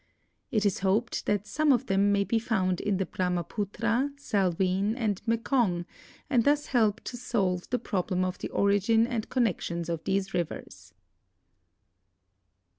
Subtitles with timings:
[0.49, 5.21] It is hoped that some of them may be found in tbe Mrahmaputra, Salween, and
[5.27, 5.85] Mekong,
[6.27, 10.95] and thus help to solve the problem of the origin and connections of these rivers.